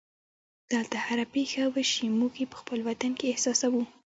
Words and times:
دلته 0.71 0.97
هره 1.05 1.25
پېښه 1.33 1.63
وشي 1.75 2.05
موږ 2.19 2.31
یې 2.41 2.45
په 2.51 2.57
خپل 2.61 2.79
وطن 2.87 3.11
کې 3.19 3.31
احساسوو. 3.33 3.83